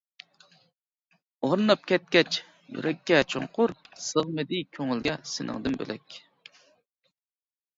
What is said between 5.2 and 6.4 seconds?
سېنىڭدىن بۆلەك.